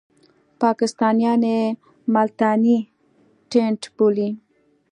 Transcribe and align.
پاکستانیان 0.61 1.41
یې 1.51 1.61
ملتانی 2.13 2.77
ټېنټ 3.51 3.81
بولي. 3.95 4.29